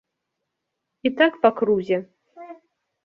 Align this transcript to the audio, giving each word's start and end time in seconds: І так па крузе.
І 1.09 1.13
так 1.21 1.37
па 1.43 1.49
крузе. 1.59 1.97